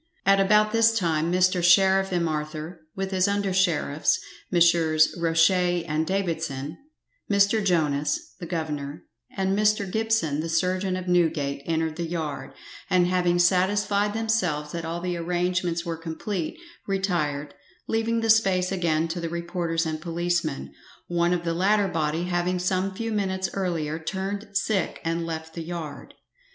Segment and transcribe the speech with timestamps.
[0.25, 5.51] At about this time Mr Sheriff M'Arthur, with his under sheriffs, Messrs Roche
[5.85, 6.79] and Davidson
[7.29, 7.63] Mr.
[7.63, 9.03] Jonas, the governor;
[9.37, 9.87] and Mr.
[9.87, 12.53] Gibson, the surgeon of Newgate, entered the yard,
[12.89, 16.57] and having satisfied themselves that all the arrangements were complete,
[16.87, 17.53] retired,
[17.87, 20.73] leaving the space again to the reporters and policemen,
[21.09, 25.61] one of the latter body having some few minutes earlier turned sick and left the
[25.61, 26.15] yard.